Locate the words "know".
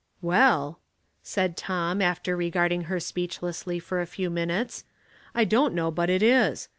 5.75-5.91